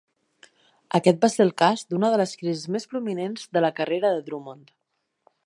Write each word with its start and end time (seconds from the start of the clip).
Aquest 0.99 1.19
va 1.25 1.29
ser 1.33 1.43
el 1.45 1.51
cas 1.63 1.83
d'una 1.91 2.11
de 2.15 2.21
les 2.23 2.33
crisis 2.41 2.65
més 2.77 2.91
prominents 2.95 3.45
de 3.59 3.65
la 3.67 3.73
carrera 3.83 4.13
de 4.17 4.27
Drummond. 4.31 4.75